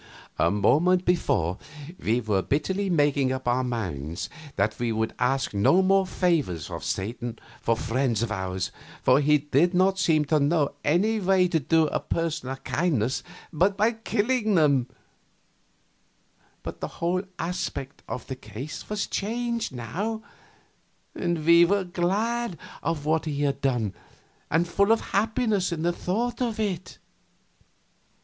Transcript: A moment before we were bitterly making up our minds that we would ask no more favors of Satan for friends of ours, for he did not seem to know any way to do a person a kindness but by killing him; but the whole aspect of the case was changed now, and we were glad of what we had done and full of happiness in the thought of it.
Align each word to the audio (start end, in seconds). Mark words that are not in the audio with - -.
A 0.39 0.49
moment 0.49 1.05
before 1.05 1.59
we 1.99 2.21
were 2.21 2.41
bitterly 2.41 2.89
making 2.89 3.31
up 3.31 3.47
our 3.47 3.63
minds 3.63 4.29
that 4.55 4.79
we 4.79 4.91
would 4.91 5.13
ask 5.19 5.53
no 5.53 5.83
more 5.83 6.07
favors 6.07 6.71
of 6.71 6.83
Satan 6.83 7.37
for 7.61 7.75
friends 7.77 8.23
of 8.23 8.31
ours, 8.31 8.71
for 9.03 9.21
he 9.21 9.37
did 9.37 9.75
not 9.75 9.99
seem 9.99 10.25
to 10.25 10.39
know 10.39 10.71
any 10.83 11.19
way 11.19 11.47
to 11.49 11.59
do 11.59 11.85
a 11.89 11.99
person 11.99 12.49
a 12.49 12.55
kindness 12.57 13.21
but 13.53 13.77
by 13.77 13.91
killing 13.91 14.57
him; 14.57 14.87
but 16.63 16.79
the 16.79 16.87
whole 16.97 17.21
aspect 17.37 18.01
of 18.09 18.25
the 18.25 18.35
case 18.35 18.89
was 18.89 19.05
changed 19.05 19.71
now, 19.71 20.23
and 21.13 21.45
we 21.45 21.63
were 21.63 21.83
glad 21.83 22.57
of 22.81 23.05
what 23.05 23.27
we 23.27 23.37
had 23.41 23.61
done 23.61 23.93
and 24.49 24.67
full 24.67 24.91
of 24.91 25.11
happiness 25.11 25.71
in 25.71 25.83
the 25.83 25.93
thought 25.93 26.41
of 26.41 26.59
it. 26.59 26.97